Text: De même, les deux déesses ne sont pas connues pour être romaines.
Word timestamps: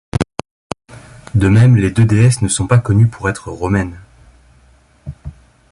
De 1.35 1.47
même, 1.47 1.75
les 1.75 1.91
deux 1.91 2.05
déesses 2.05 2.41
ne 2.41 2.47
sont 2.47 2.65
pas 2.65 2.79
connues 2.79 3.05
pour 3.05 3.29
être 3.29 3.51
romaines. 3.51 3.99